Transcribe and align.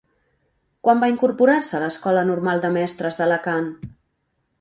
Quan 0.85 1.03
va 1.03 1.09
incorporar-se 1.11 1.77
a 1.79 1.81
l'Escola 1.83 2.23
Normal 2.29 2.63
de 2.65 2.73
Mestres 2.79 3.21
d'Alacant? 3.21 3.69